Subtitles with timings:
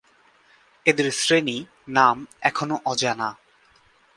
[0.85, 2.17] এদের শ্রেণী-নাম
[2.41, 3.29] এখনও অজানা